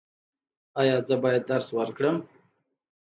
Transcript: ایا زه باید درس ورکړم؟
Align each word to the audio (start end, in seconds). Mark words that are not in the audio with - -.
ایا 0.81 0.97
زه 1.07 1.15
باید 1.23 1.43
درس 1.51 1.67
ورکړم؟ 1.77 2.17